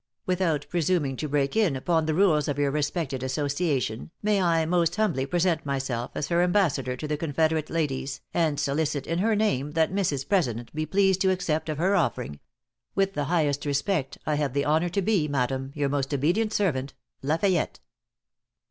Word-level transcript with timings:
Without 0.25 0.65
presuming 0.67 1.15
to 1.17 1.29
break 1.29 1.55
in 1.55 1.75
upon 1.75 2.07
the 2.07 2.15
rules 2.15 2.47
of 2.47 2.57
your 2.57 2.71
respected 2.71 3.21
association, 3.21 4.09
may 4.23 4.41
I 4.41 4.65
most 4.65 4.95
humbly 4.95 5.27
present 5.27 5.63
myself 5.63 6.09
as 6.15 6.29
her 6.29 6.41
ambassador 6.41 6.97
to 6.97 7.07
the 7.07 7.17
confederate 7.17 7.69
ladies, 7.69 8.19
and 8.33 8.59
solicit 8.59 9.05
in 9.05 9.19
her 9.19 9.35
name 9.35 9.73
that 9.73 9.93
Mrs. 9.93 10.27
President 10.27 10.73
be 10.73 10.87
pleased 10.87 11.21
to 11.21 11.29
accept 11.29 11.69
of 11.69 11.77
her 11.77 11.95
offering. 11.95 12.39
With 12.95 13.13
the 13.13 13.25
highest 13.25 13.63
respect, 13.67 14.17
I 14.25 14.33
have 14.37 14.53
the 14.53 14.65
honor 14.65 14.89
to 14.89 15.03
be, 15.03 15.27
Madam, 15.27 15.71
your 15.75 15.87
most 15.89 16.11
obedient 16.15 16.51
servant, 16.51 16.95
La 17.21 17.37
Fayette. 17.37 17.79